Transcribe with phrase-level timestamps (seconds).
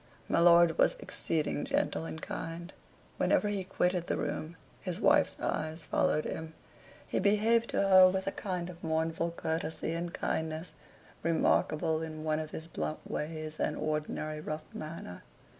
[0.27, 2.73] My lord was exceeding gentle and kind.
[3.17, 6.55] Whenever he quitted the room, his wife's eyes followed him.
[7.07, 10.71] He behaved to her with a kind of mournful courtesy and kindness
[11.21, 15.21] remarkable in one of his blunt ways and ordinary rough manner.